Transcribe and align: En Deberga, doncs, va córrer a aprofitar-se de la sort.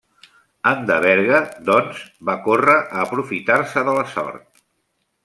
En 0.69 0.79
Deberga, 0.91 1.41
doncs, 1.67 2.01
va 2.29 2.37
córrer 2.47 2.79
a 2.79 3.05
aprofitar-se 3.05 3.85
de 3.91 3.95
la 3.99 4.07
sort. 4.15 4.65